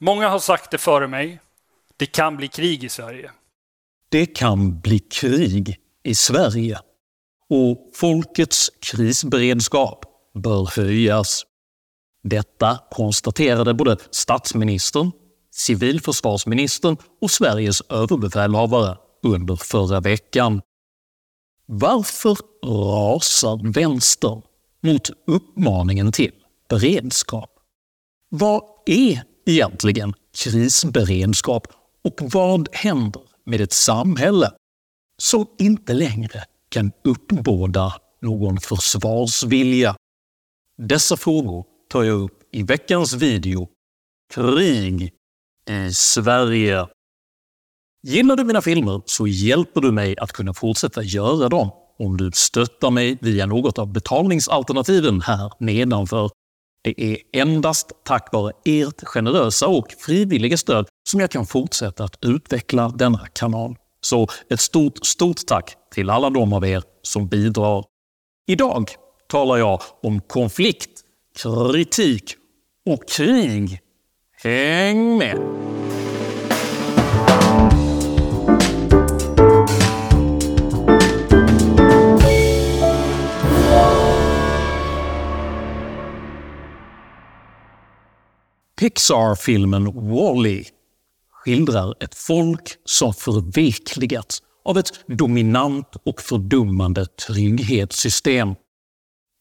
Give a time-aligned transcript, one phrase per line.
[0.00, 1.40] Många har sagt det före mig.
[1.96, 3.30] Det kan bli krig i Sverige.
[4.08, 6.78] Det kan bli krig i Sverige.
[7.48, 10.04] Och folkets krisberedskap
[10.34, 11.42] bör höjas.
[12.22, 15.12] Detta konstaterade både statsministern,
[15.52, 20.62] civilförsvarsministern och Sveriges överbefälhavare under förra veckan.
[21.66, 24.42] Varför rasar vänstern
[24.80, 26.32] mot uppmaningen till
[26.68, 27.50] beredskap?
[28.28, 31.66] Vad är egentligen krisberedskap
[32.04, 34.50] och vad händer med ett samhälle
[35.18, 37.92] som inte längre kan uppbåda
[38.22, 39.96] någon försvarsvilja?
[40.78, 43.68] Dessa frågor tar jag upp i veckans video
[44.34, 45.12] Krig
[45.70, 46.86] i Sverige.
[48.02, 52.30] Gillar du mina filmer så hjälper du mig att kunna fortsätta göra dem om du
[52.34, 56.30] stöttar mig via något av betalningsalternativen här nedanför.
[56.86, 62.18] Det är endast tack vare ert generösa och frivilliga stöd som jag kan fortsätta att
[62.24, 63.76] utveckla denna kanal.
[64.00, 67.84] Så ett stort, stort tack till alla de av er som bidrar.
[68.46, 68.90] Idag
[69.28, 71.00] talar jag om konflikt,
[71.36, 72.34] kritik
[72.86, 73.80] och krig.
[74.42, 75.38] Häng med!
[88.80, 90.64] Pixar-filmen Wall-E
[91.30, 98.54] skildrar ett folk som förvekligats av ett dominant och fördummande trygghetssystem.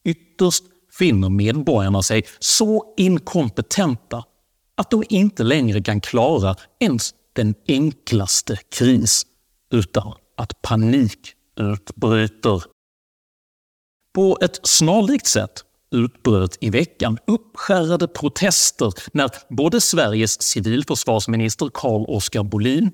[0.06, 0.64] Ytterst
[1.00, 4.24] finner medborgarna sig så inkompetenta
[4.76, 9.26] att de inte längre kan klara ens den enklaste kris
[9.72, 12.64] utan att panik utbryter.
[14.14, 22.92] På ett snarlikt sätt utbröt i veckan uppskärrade protester när både Sveriges civilförsvarsminister Carl-Oskar Bolin,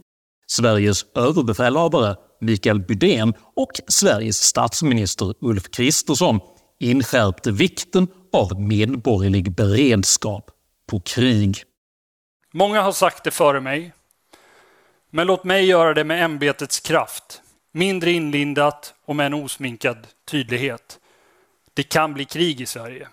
[0.47, 6.39] Sveriges överbefälhavare Mikael Bydén och Sveriges statsminister Ulf Kristersson
[6.79, 10.51] inskärpte vikten av medborgerlig beredskap
[10.87, 11.63] på krig.
[12.53, 13.93] Många har sagt det före mig.
[15.09, 17.41] Men låt mig göra det med ämbetets kraft.
[17.73, 21.00] Mindre inlindat och med en osminkad tydlighet.
[21.73, 23.07] Det kan bli krig i Sverige.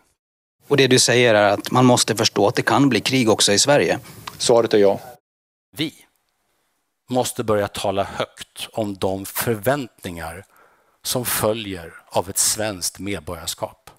[0.69, 3.53] Och det du säger är att man måste förstå att det kan bli krig också
[3.53, 3.99] i Sverige?
[4.39, 5.01] Svaret är ja.
[5.71, 5.95] Vi
[7.09, 10.45] måste börja tala högt om de förväntningar
[11.03, 13.91] som följer av ett svenskt medborgarskap.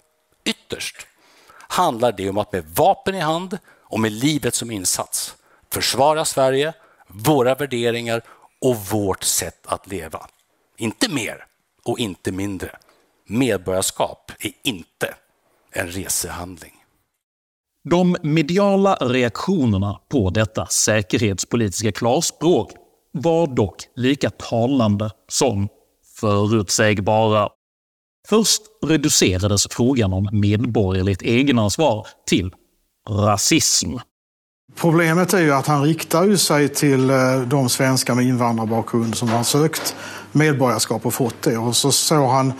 [0.44, 1.06] Ytterst
[1.52, 5.36] handlar det om att med vapen i hand och med livet som insats
[5.70, 6.72] försvara Sverige,
[7.06, 8.22] våra värderingar
[8.60, 10.26] och vårt sätt att leva.
[10.76, 11.46] Inte mer
[11.82, 12.78] och inte mindre.
[13.30, 15.14] Medborgarskap är inte
[15.72, 16.72] en resehandling.
[17.90, 22.70] De mediala reaktionerna på detta säkerhetspolitiska klarspråk
[23.12, 25.68] var dock lika talande som
[26.20, 27.48] förutsägbara.
[28.28, 32.54] Först reducerades frågan om medborgerligt egenansvar till
[33.08, 33.96] rasism.
[34.76, 39.28] Problemet är ju att han riktar ju sig till eh, de svenskar med invandrarbakgrund som
[39.28, 39.96] har sökt
[40.32, 41.58] medborgarskap och fått det.
[41.58, 42.52] Och så såg han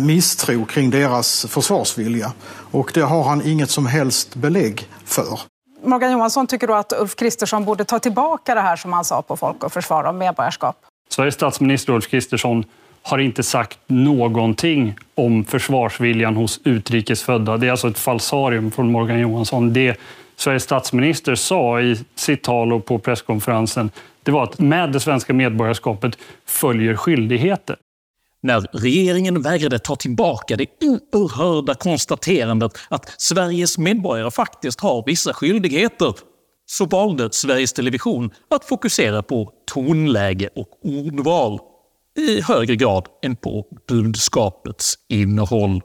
[0.00, 2.32] misstro kring deras försvarsvilja.
[2.70, 5.40] Och det har han inget som helst belägg för.
[5.84, 9.22] Morgan Johansson tycker då att Ulf Kristersson borde ta tillbaka det här som han sa
[9.22, 10.76] på Folk och Försvar om medborgarskap.
[11.08, 12.64] Sveriges statsminister Ulf Kristersson
[13.02, 17.56] har inte sagt någonting om försvarsviljan hos utrikesfödda.
[17.56, 19.72] Det är alltså ett falsarium från Morgan Johansson.
[19.72, 19.96] Det
[20.36, 23.90] Sveriges statsminister sa i sitt tal och på presskonferensen
[24.22, 27.76] det var att med det svenska medborgarskapet följer skyldigheter.
[28.44, 36.14] När regeringen vägrade ta tillbaka det oerhörda konstaterandet att Sveriges medborgare faktiskt har vissa skyldigheter
[36.66, 41.58] så valde Sveriges Television att fokusera på tonläge och ordval
[42.18, 45.82] i högre grad än på budskapets innehåll.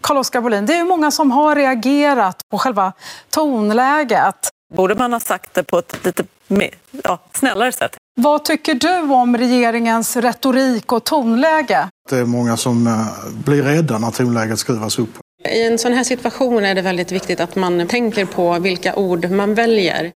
[0.00, 2.92] Carl-Oskar Bolin, det är många som har reagerat på själva
[3.30, 4.48] tonläget.
[4.74, 6.74] Borde man ha sagt det på ett lite mer,
[7.04, 7.96] ja, snällare sätt?
[8.16, 11.88] Vad tycker du om regeringens retorik och tonläge?
[12.10, 13.06] Det är många som eh,
[13.44, 15.10] blir rädda när tonläget skruvas upp.
[15.48, 19.30] I en sån här situation är det väldigt viktigt att man tänker på vilka ord
[19.30, 20.12] man väljer.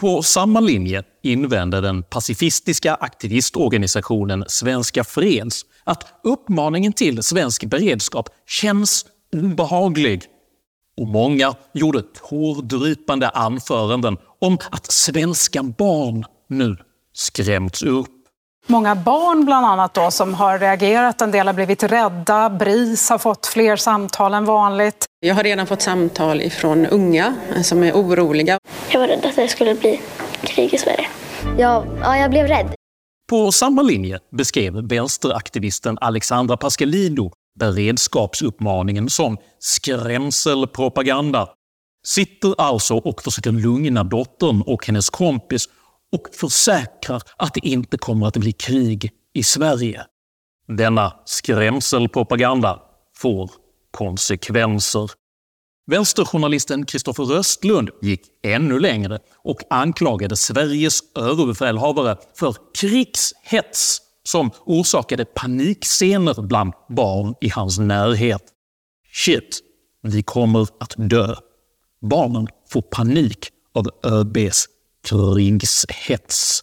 [0.00, 9.06] På samma linje invände den pacifistiska aktivistorganisationen Svenska Freds att uppmaningen till svensk beredskap känns
[9.32, 10.22] obehaglig.
[11.00, 16.76] Och många gjorde tårdrypande anföranden om att svenska barn nu
[17.16, 18.08] skrämts upp.
[18.66, 22.50] Många barn bland annat då, som har reagerat, en del har blivit rädda.
[22.50, 25.04] BRIS har fått fler samtal än vanligt.
[25.20, 28.58] Jag har redan fått samtal ifrån unga som är oroliga.
[28.90, 30.00] Jag var rädd att det skulle bli
[30.42, 31.06] krig i Sverige.
[31.58, 32.74] Ja, ja jag blev rädd.
[33.30, 41.48] På samma linje beskrev vänsteraktivisten Alexandra Pascalidou beredskapsuppmaningen som skrämselpropaganda.
[42.06, 45.68] Sitter alltså och försöker lugna dottern och hennes kompis
[46.12, 50.06] och försäkrar att det inte kommer att bli krig i Sverige.
[50.68, 52.82] Denna skrämselpropaganda
[53.16, 53.50] får
[53.90, 55.10] konsekvenser.
[55.86, 66.42] Vänsterjournalisten Kristoffer Röstlund gick ännu längre och anklagade Sveriges överbefälhavare för krigshets som orsakade panikscener
[66.42, 68.42] bland barn i hans närhet.
[69.12, 69.60] Shit,
[70.02, 71.34] vi kommer att dö.
[72.00, 74.66] Barnen får panik av ÖBs
[75.06, 76.62] krigshets.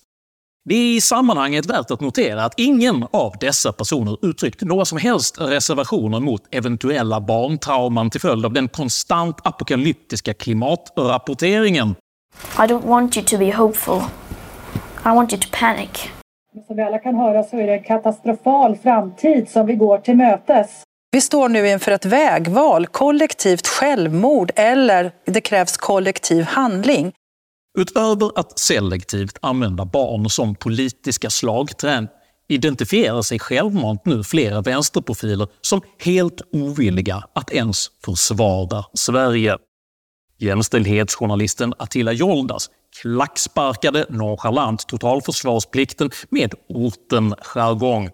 [0.70, 4.98] Det är i sammanhanget värt att notera att ingen av dessa personer uttryckt några som
[4.98, 11.96] helst reservationer mot eventuella barntrauman till följd av den konstant apokalyptiska klimatrapporteringen.
[12.58, 14.02] I don't want you to be hopeful.
[15.06, 15.90] I want you to panic.
[16.68, 20.16] Som vi alla kan höra så är det en katastrofal framtid som vi går till
[20.16, 20.84] mötes.
[21.12, 27.12] Vi står nu inför ett vägval, kollektivt självmord eller det krävs kollektiv handling.
[27.78, 32.08] Utöver att selektivt använda barn som politiska slagträn
[32.48, 39.58] identifierar sig självmant nu flera vänsterprofiler som helt ovilliga att ens försvara Sverige.
[40.38, 42.70] Jämställdhetsjournalisten Attila Joldas
[43.02, 48.10] klacksparkade nonchalant totalförsvarsplikten med orten-jargong.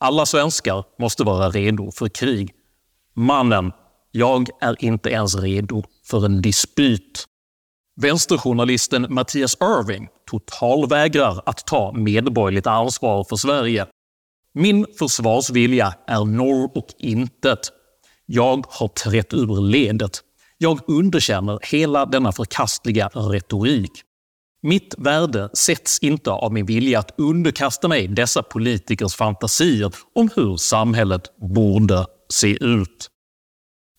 [0.00, 2.54] Alla svenskar måste vara redo för krig.
[3.14, 3.72] Mannen,
[4.10, 7.26] jag är inte ens redo för en dispyt.
[8.00, 13.86] Vänsterjournalisten Mattias Irving totalvägrar att ta medborgerligt ansvar för Sverige.
[14.54, 17.58] Min försvarsvilja är noll och intet.
[18.26, 20.20] Jag har trätt ur ledet.
[20.58, 23.92] Jag underkänner hela denna förkastliga retorik.
[24.62, 30.56] Mitt värde sätts inte av min vilja att underkasta mig dessa politikers fantasier om hur
[30.56, 31.22] samhället
[31.54, 33.11] borde se ut.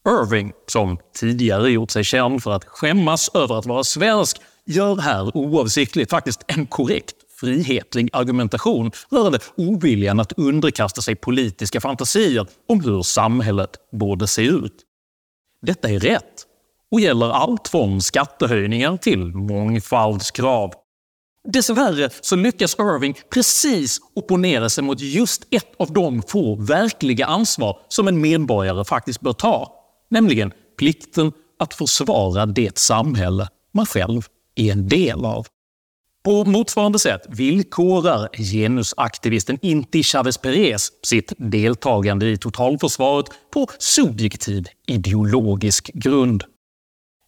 [0.07, 5.38] Irving, som tidigare gjort sig känd för att skämmas över att vara svensk, gör här
[5.38, 13.01] oavsiktligt faktiskt en korrekt frihetlig argumentation rörande oviljan att underkasta sig politiska fantasier om hur
[13.01, 14.75] samhället borde se ut.
[15.61, 16.45] Detta är rätt
[16.91, 20.73] och gäller allt från skattehöjningar till mångfaldskrav.
[21.47, 27.79] Dessvärre så lyckas Irving precis opponera sig mot just ett av de få verkliga ansvar
[27.88, 29.82] som en medborgare faktiskt bör ta,
[30.13, 34.21] nämligen plikten att försvara det samhälle man själv
[34.56, 35.48] är en del av.
[36.24, 45.92] På motsvarande sätt villkorar genusaktivisten Inti Chavez Perez sitt deltagande i totalförsvaret på subjektiv ideologisk
[45.94, 46.44] grund.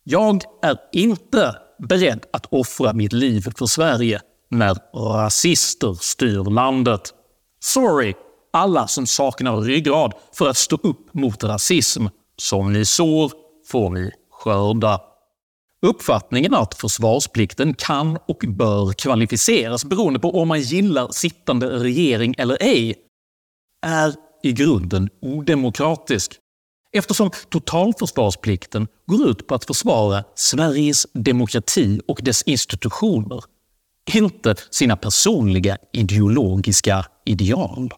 [0.03, 7.13] Jag är inte beredd att offra mitt liv för Sverige när rasister styr landet.
[7.59, 8.13] Sorry,
[8.53, 12.05] alla som saknar ryggrad för att stå upp mot rasism.
[12.37, 13.31] Som ni sår
[13.67, 15.01] får ni skörda.
[15.81, 22.57] Uppfattningen att försvarsplikten kan och bör kvalificeras beroende på om man gillar sittande regering eller
[22.63, 22.95] ej
[23.85, 26.39] är i grunden odemokratisk
[26.95, 33.43] eftersom totalförsvarsplikten går ut på att försvara Sveriges demokrati och dess institutioner,
[34.13, 37.89] inte sina personliga ideologiska ideal.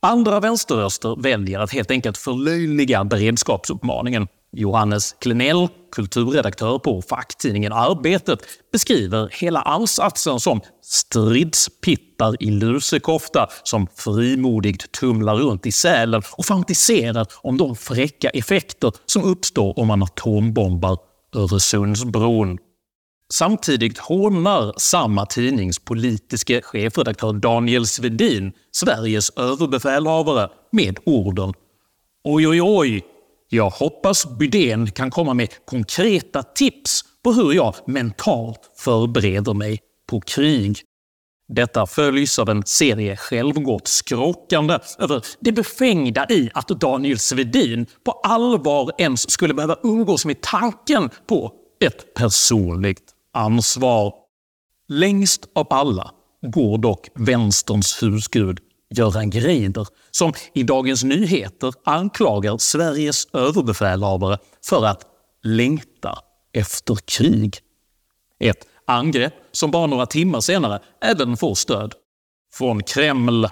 [0.00, 4.28] Andra vänsterröster väljer att helt enkelt förlöjliga beredskapsuppmaningen.
[4.52, 8.38] Johannes Klenell, kulturredaktör på facktidningen Arbetet,
[8.72, 17.26] beskriver hela ansatsen som stridspittar i lusekofta som frimodigt tumlar runt i Sälen och fantiserar
[17.42, 20.98] om de fräcka effekter som uppstår om man atombombar
[21.34, 22.58] Öresundsbron.
[23.32, 31.52] Samtidigt hånar samma tidnings politiske chefredaktör Daniel Svedin Sveriges överbefälhavare med orden
[32.24, 33.04] “Oj, oj, oj,
[33.48, 39.80] jag hoppas Bydén kan komma med konkreta tips på hur jag mentalt förbereder mig
[40.10, 40.80] på krig.
[41.48, 48.12] Detta följs av en serie självgott skrockande över det befängda i att Daniel Svedin på
[48.12, 54.14] allvar ens skulle behöva umgås med tanken på ett personligt ansvar.
[54.88, 56.10] Längst av alla
[56.42, 65.06] går dock vänsterns husgud Göran Greider som i Dagens Nyheter anklagar Sveriges överbefälhavare för att
[65.42, 66.18] längta
[66.52, 67.58] efter krig.
[68.40, 71.94] Ett angrepp som bara några timmar senare även får stöd
[72.52, 73.48] från Kreml.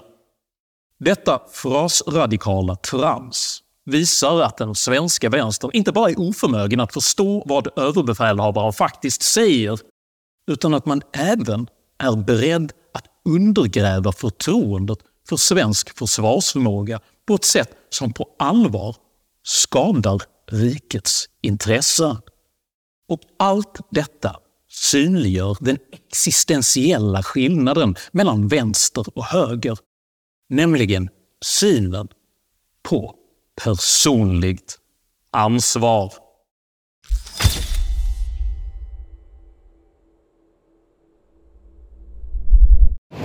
[0.99, 7.79] Detta frasradikala trams visar att den svenska vänstern inte bara är oförmögen att förstå vad
[7.79, 9.79] överbefälhavaren faktiskt säger,
[10.51, 11.67] utan att man även
[11.97, 18.95] är beredd att undergräva förtroendet för svensk försvarsförmåga på ett sätt som på allvar
[19.43, 22.17] skadar rikets intressen.
[23.09, 24.35] Och allt detta
[24.69, 29.77] synliggör den existentiella skillnaden mellan vänster och höger,
[30.49, 31.09] nämligen
[31.41, 32.07] synen
[32.83, 33.16] på
[33.63, 34.77] personligt
[35.31, 36.13] ansvar.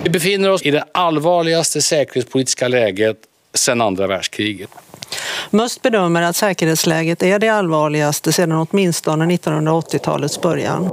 [0.02, 3.16] Vi befinner oss i det allvarligaste säkerhetspolitiska läget
[3.54, 4.70] sedan andra världskriget.
[5.50, 10.90] Must bedömer att säkerhetsläget är det allvarligaste sedan åtminstone 1980-talets början.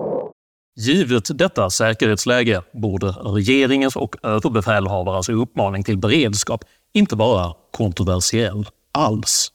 [0.80, 9.52] Givet detta säkerhetsläge borde regeringens och överbefälhavarens uppmaning till beredskap inte vara kontroversiell alls.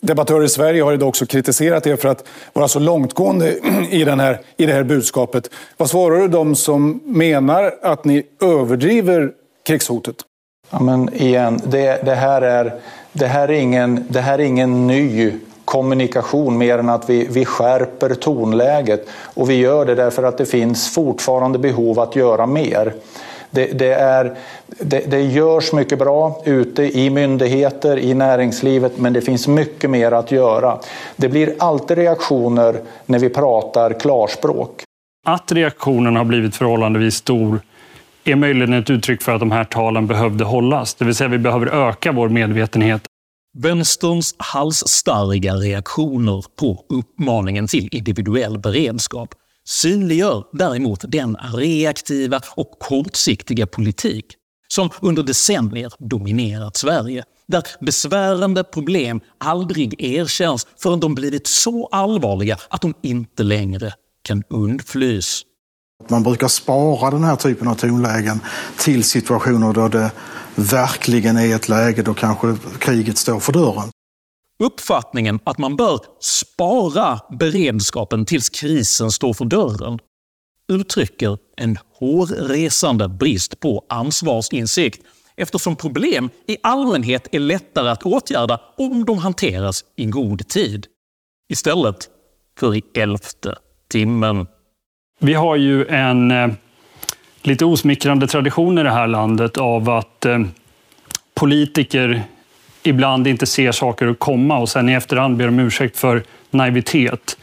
[0.00, 3.54] Debattörer i Sverige har idag också kritiserat er för att vara så långtgående
[3.90, 5.50] i, den här, i det här budskapet.
[5.76, 9.32] Vad svarar du dem som menar att ni överdriver
[9.66, 10.16] krigshotet?
[10.70, 12.80] Ja, men igen, det, det, här är,
[13.12, 15.32] det, här är ingen, det här är ingen ny
[15.64, 19.08] kommunikation mer än att vi, vi skärper tonläget.
[19.24, 22.94] Och vi gör det därför att det finns fortfarande behov att göra mer.
[23.54, 29.20] Det, det, är, det, det görs mycket bra ute i myndigheter, i näringslivet, men det
[29.20, 30.78] finns mycket mer att göra.
[31.16, 34.82] Det blir alltid reaktioner när vi pratar klarspråk.
[35.26, 37.60] Att reaktionen har blivit förhållandevis stor
[38.24, 40.94] är möjligen ett uttryck för att de här talen behövde hållas.
[40.94, 43.02] Det vill säga vi behöver öka vår medvetenhet.
[43.58, 49.34] Vänsterns halsstarriga reaktioner på uppmaningen till individuell beredskap
[49.68, 54.26] synliggör däremot den reaktiva och kortsiktiga politik
[54.68, 62.56] som under decennier dominerat Sverige, där besvärande problem aldrig erkänns förrän de blivit så allvarliga
[62.68, 63.92] att de inte längre
[64.22, 65.42] kan undflys.
[66.08, 68.40] Man brukar spara den här typen av tonlägen
[68.78, 70.10] till situationer då det
[70.54, 73.91] verkligen är ett läge då kanske kriget står för dörren.
[74.58, 79.98] Uppfattningen att man bör spara beredskapen tills krisen står för dörren
[80.68, 85.00] uttrycker en hårresande brist på ansvarsinsikt
[85.36, 90.86] eftersom problem i allmänhet är lättare att åtgärda om de hanteras i god tid.
[91.48, 92.08] Istället
[92.58, 93.54] för i elfte
[93.88, 94.46] timmen.
[95.18, 96.48] Vi har ju en eh,
[97.42, 100.40] lite osmickrande tradition i det här landet av att eh,
[101.34, 102.22] politiker
[102.82, 107.36] ibland inte ser saker komma och sen i efterhand ber om ursäkt för naivitet.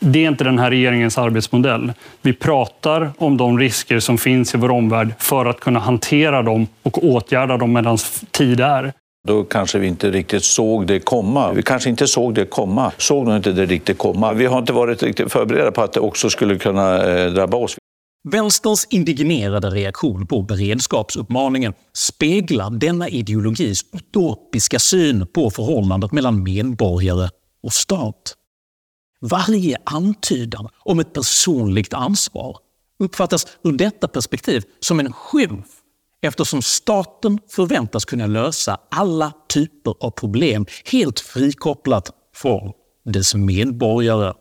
[0.00, 1.92] Det är inte den här regeringens arbetsmodell.
[2.22, 6.66] Vi pratar om de risker som finns i vår omvärld för att kunna hantera dem
[6.82, 7.98] och åtgärda dem medan
[8.30, 8.92] tid är.
[9.28, 11.52] Då kanske vi inte riktigt såg det komma.
[11.52, 12.92] Vi kanske inte såg det komma.
[12.96, 14.32] Såg nog inte det riktigt komma.
[14.32, 17.76] Vi har inte varit riktigt förberedda på att det också skulle kunna eh, drabba oss.
[18.24, 27.28] Vänsterns indignerade reaktion på beredskapsuppmaningen speglar denna ideologis utopiska syn på förhållandet mellan medborgare
[27.62, 28.36] och stat.
[29.20, 32.56] Varje antydan om ett personligt ansvar
[32.98, 35.66] uppfattas ur detta perspektiv som en skymf
[36.22, 42.72] eftersom staten förväntas kunna lösa alla typer av problem helt frikopplat från
[43.04, 44.32] dess medborgare.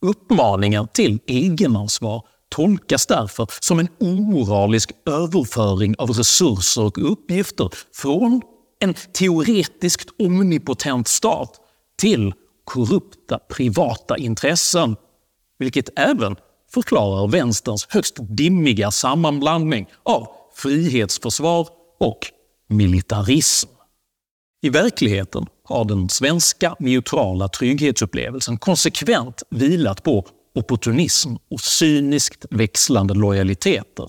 [0.00, 8.42] Uppmaningen till egenansvar tolkas därför som en omoralisk överföring av resurser och uppgifter från
[8.80, 11.60] en teoretiskt omnipotent stat
[11.98, 14.96] till korrupta privata intressen,
[15.58, 16.36] vilket även
[16.74, 21.68] förklarar vänsterns högst dimmiga sammanblandning av frihetsförsvar
[22.00, 22.18] och
[22.68, 23.68] militarism.
[24.62, 34.08] I verkligheten har den svenska neutrala trygghetsupplevelsen konsekvent vilat på opportunism och cyniskt växlande lojaliteter,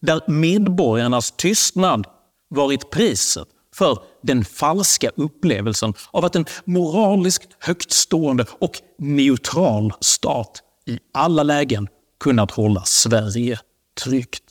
[0.00, 2.06] där medborgarnas tystnad
[2.48, 10.98] varit priset för den falska upplevelsen av att en moraliskt högtstående och neutral stat i
[11.14, 11.88] alla lägen
[12.20, 13.58] kunnat hålla Sverige
[14.04, 14.44] tryggt.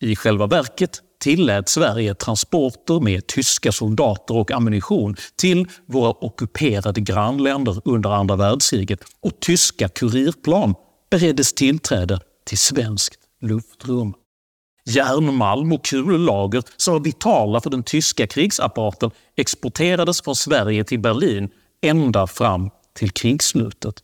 [0.00, 7.80] I själva verket tillät Sverige transporter med tyska soldater och ammunition till våra ockuperade grannländer
[7.84, 10.74] under andra världskriget och tyska kurirplan
[11.10, 14.14] bereddes tillträde till svenskt luftrum.
[14.88, 21.48] Järnmalm och kullager som var vitala för den tyska krigsapparaten exporterades från Sverige till Berlin
[21.82, 23.94] ända fram till krigsslutet.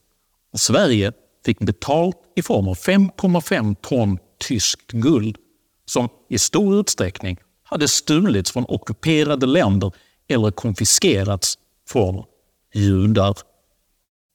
[0.52, 1.12] Och Sverige
[1.44, 5.36] fick betalt i form av 5,5 ton tyskt guld
[5.86, 9.92] som i stor utsträckning hade stulits från ockuperade länder
[10.28, 11.58] eller konfiskerats
[11.88, 12.24] från
[12.74, 13.36] judar.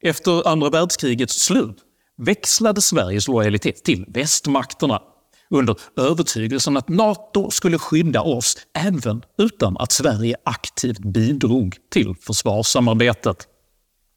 [0.03, 1.77] Efter andra världskrigets slut
[2.17, 5.01] växlade Sveriges lojalitet till västmakterna
[5.49, 13.47] under övertygelsen att NATO skulle skydda oss även utan att Sverige aktivt bidrog till försvarssamarbetet.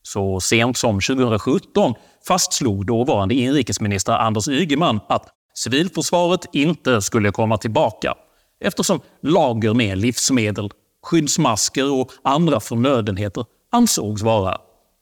[0.02, 1.94] Så sent som 2017
[2.26, 8.14] fastslog dåvarande inrikesminister Anders Ygeman att civilförsvaret inte skulle komma tillbaka
[8.60, 10.70] eftersom lager med livsmedel,
[11.02, 14.58] skyddsmasker och andra förnödenheter ansågs vara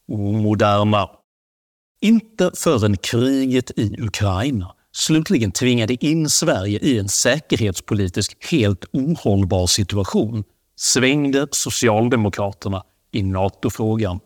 [0.08, 1.10] omoderna.
[2.00, 10.44] Inte förrän kriget i Ukraina slutligen tvingade in Sverige i en säkerhetspolitisk helt ohållbar situation
[10.76, 14.20] svängde Socialdemokraterna i NATO-frågan.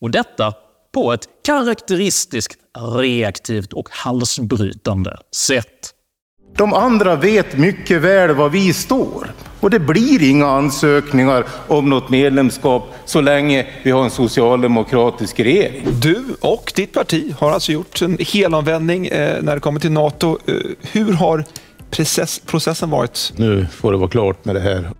[0.00, 0.52] Och detta
[0.94, 2.58] på ett karaktäristiskt
[2.98, 5.90] reaktivt och halsbrytande sätt.
[6.56, 9.32] De andra vet mycket väl var vi står.
[9.60, 15.86] Och det blir inga ansökningar om något medlemskap så länge vi har en socialdemokratisk regering.
[16.00, 20.38] Du och ditt parti har alltså gjort en helomvändning eh, när det kommer till NATO.
[20.46, 20.54] Eh,
[20.92, 21.44] hur har
[21.90, 23.32] process, processen varit?
[23.36, 24.90] Nu får det vara klart med det här.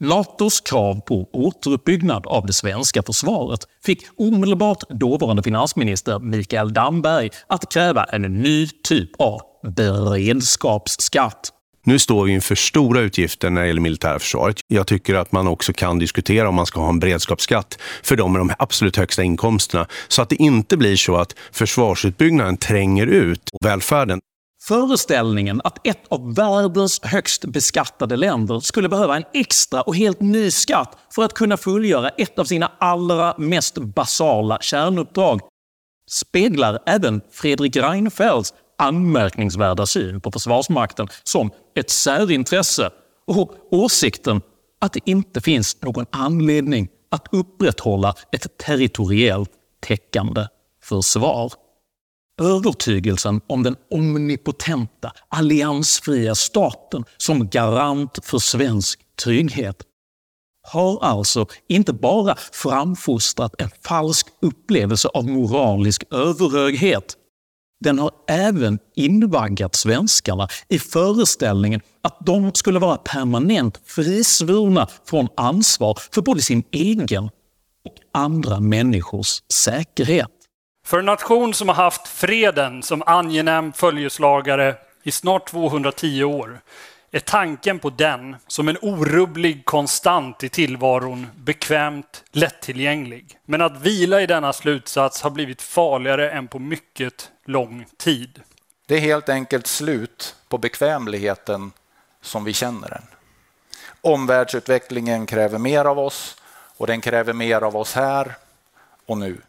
[0.00, 7.72] Natos krav på återuppbyggnad av det svenska försvaret fick omedelbart dåvarande finansminister Mikael Damberg att
[7.72, 9.40] kräva en ny typ av
[9.76, 11.52] beredskapsskatt.
[11.84, 14.56] Nu står vi inför stora utgifter när det gäller militära försvaret.
[14.66, 18.32] Jag tycker att man också kan diskutera om man ska ha en beredskapsskatt för de
[18.32, 19.86] med de absolut högsta inkomsterna.
[20.08, 24.20] Så att det inte blir så att försvarsutbyggnaden tränger ut välfärden.
[24.68, 30.50] Föreställningen att ett av världens högst beskattade länder skulle behöva en extra och helt ny
[30.50, 35.40] skatt för att kunna fullgöra ett av sina allra mest basala kärnuppdrag
[36.10, 42.90] speglar även Fredrik Reinfeldts anmärkningsvärda syn på Försvarsmakten som ett särintresse
[43.26, 44.40] och åsikten
[44.80, 50.46] att det inte finns någon anledning att upprätthålla ett territoriellt täckande
[50.82, 51.52] försvar.
[52.38, 59.82] Övertygelsen om den omnipotenta, alliansfria staten som garant för svensk trygghet
[60.72, 67.16] har alltså inte bara framfostrat en falsk upplevelse av moralisk överhöghet
[67.80, 75.98] den har även invaggat svenskarna i föreställningen att de skulle vara permanent frisvurna från ansvar
[76.12, 77.24] för både sin egen
[77.84, 80.37] och andra människors säkerhet.
[80.88, 86.60] För en nation som har haft freden som angenäm följeslagare i snart 210 år
[87.10, 93.38] är tanken på den som en orubblig konstant i tillvaron bekvämt lättillgänglig.
[93.44, 98.42] Men att vila i denna slutsats har blivit farligare än på mycket lång tid.
[98.86, 101.72] Det är helt enkelt slut på bekvämligheten
[102.22, 103.04] som vi känner den.
[104.00, 106.36] Omvärldsutvecklingen kräver mer av oss
[106.76, 108.34] och den kräver mer av oss här
[109.06, 109.40] och nu.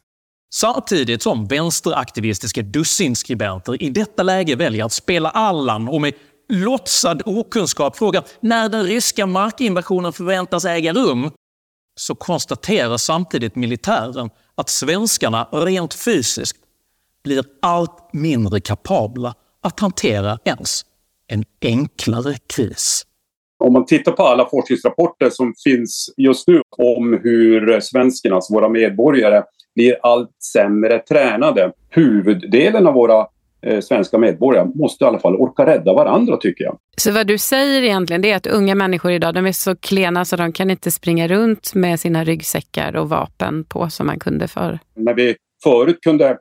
[0.54, 6.14] Samtidigt som vänsteraktivistiska dussinskribenter i detta läge väljer att spela Allan och med
[6.50, 11.32] låtsad okunskap frågar när den ryska markinvasionen förväntas äga rum,
[12.00, 16.58] så konstaterar samtidigt militären att svenskarna rent fysiskt
[17.24, 20.86] blir allt mindre kapabla att hantera ens
[21.28, 23.06] en enklare kris.
[23.64, 28.70] Om man tittar på alla forskningsrapporter som finns just nu om hur svenskarna, alltså våra
[28.70, 29.44] medborgare,
[29.80, 31.72] blir allt sämre tränade.
[31.90, 33.28] Huvuddelen av våra
[33.62, 36.78] eh, svenska medborgare måste i alla fall orka rädda varandra tycker jag.
[36.98, 40.26] Så vad du säger egentligen det är att unga människor idag de är så klena
[40.26, 44.48] så de kan inte springa runt med sina ryggsäckar och vapen på som man kunde
[44.48, 44.80] förr?
[44.96, 46.38] När vi förut kunde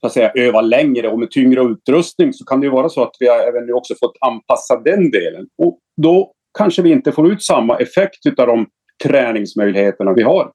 [0.00, 3.02] så att säga, öva längre och med tyngre utrustning så kan det ju vara så
[3.02, 5.46] att vi även nu också fått anpassa den delen.
[5.58, 8.66] Och då kanske vi inte får ut samma effekt av de
[9.04, 10.50] träningsmöjligheterna vi har.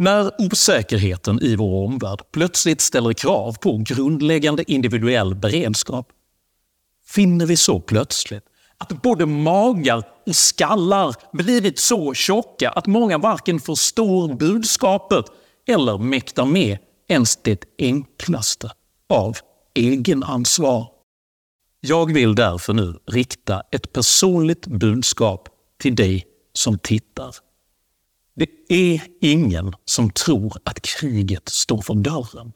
[0.00, 6.08] När osäkerheten i vår omvärld plötsligt ställer krav på grundläggande individuell beredskap
[7.06, 8.44] finner vi så plötsligt
[8.78, 15.24] att både magar och skallar blivit så tjocka att många varken förstår budskapet
[15.68, 18.70] eller mäktar med ens det enklaste
[19.08, 19.36] av
[19.74, 20.86] egenansvar.
[21.80, 27.49] Jag vill därför nu rikta ett personligt budskap till dig som tittar.
[28.40, 32.52] Det är ingen som tror att kriget står för dörren.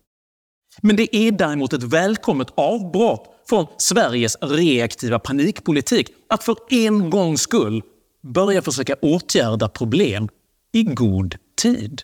[0.82, 7.40] Men det är däremot ett välkommet avbrott från Sveriges reaktiva panikpolitik att för en gångs
[7.40, 7.82] skull
[8.22, 10.28] börja försöka åtgärda problem
[10.72, 12.02] i god tid.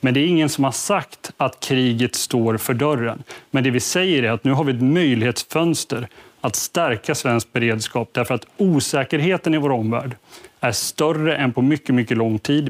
[0.00, 3.22] Men det är ingen som har sagt att kriget står för dörren.
[3.50, 6.08] Men det vi säger är att nu har vi ett möjlighetsfönster
[6.40, 10.16] att stärka svensk beredskap därför att osäkerheten i vår omvärld
[10.60, 12.68] är större än på mycket, mycket lång tid.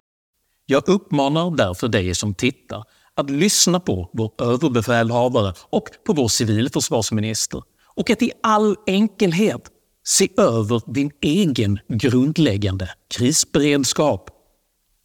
[0.70, 7.62] Jag uppmanar därför dig som tittar att lyssna på vår överbefälhavare och på vår civilförsvarsminister
[7.94, 9.70] och att i all enkelhet
[10.04, 14.30] se över din egen grundläggande krisberedskap.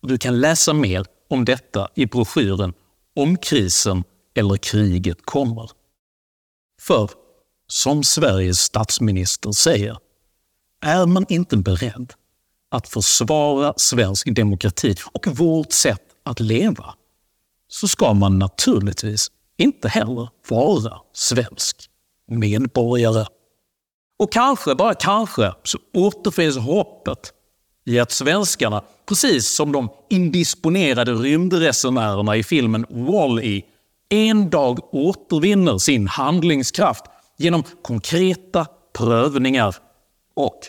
[0.01, 2.73] Du kan läsa mer om detta i broschyren
[3.15, 4.03] Om krisen
[4.35, 5.71] eller kriget kommer.
[6.81, 7.09] För,
[7.67, 9.97] som Sveriges statsminister säger,
[10.81, 12.13] är man inte beredd
[12.73, 16.93] att försvara svensk demokrati och vårt sätt att leva,
[17.67, 21.89] så ska man naturligtvis inte heller vara svensk
[22.27, 23.25] medborgare.
[24.19, 27.33] Och kanske, bara kanske, så återfinns hoppet
[27.85, 33.61] i att svenskarna, precis som de indisponerade rymdresenärerna i filmen Wall-E,
[34.09, 37.03] en dag återvinner sin handlingskraft
[37.37, 39.75] genom konkreta prövningar
[40.33, 40.59] och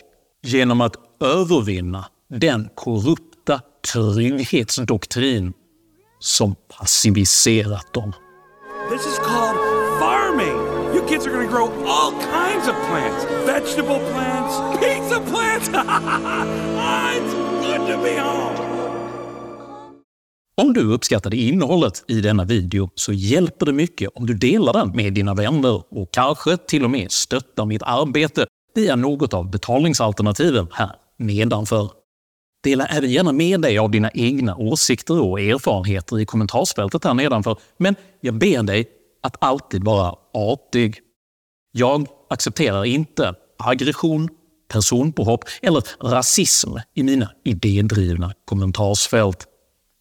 [0.43, 3.61] genom att övervinna den korrupta
[3.93, 5.53] trygghetsdoktrin
[6.19, 8.13] som passiviserat dem.
[8.89, 9.57] This is called
[9.99, 10.57] farming.
[10.95, 13.25] You kids are gonna grow all kinds of plants.
[13.45, 15.69] Vegetable plants, pizza plants.
[17.15, 18.55] It's good to be home.
[20.61, 24.91] Om du uppskattade innehållet i denna video så hjälper det mycket om du delar den
[24.95, 30.67] med dina vänner och kanske till och med stöttar mitt arbete via något av betalningsalternativen
[30.71, 31.91] här nedanför.
[32.63, 37.57] Dela även gärna med dig av dina egna åsikter och erfarenheter i kommentarsfältet här nedanför,
[37.77, 38.89] men jag ber dig
[39.23, 40.99] att alltid vara artig.
[41.71, 44.29] Jag accepterar inte aggression,
[44.67, 49.47] personpåhopp eller rasism i mina idédrivna kommentarsfält.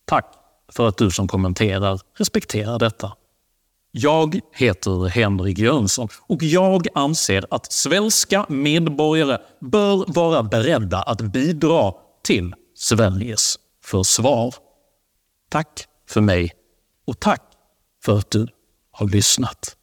[0.04, 0.34] Tack
[0.72, 3.12] för att du som kommenterar respekterar detta.
[3.96, 11.92] Jag heter Henrik Jönsson och jag anser att svenska medborgare bör vara beredda att bidra
[12.22, 14.54] till Sveriges försvar.
[15.50, 16.52] Tack för mig
[17.06, 17.42] och tack
[18.04, 18.48] för att du
[18.90, 19.76] har lyssnat.